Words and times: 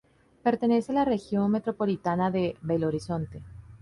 Pertenece 0.41 0.91
a 0.91 0.95
la 0.95 1.05
Región 1.05 1.51
Metropolitana 1.51 2.31
de 2.31 2.57
Belo 2.63 2.87
Horizonte. 2.87 3.43